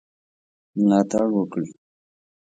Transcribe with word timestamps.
ملاتړ 0.79 1.27
وکړي. 1.37 1.69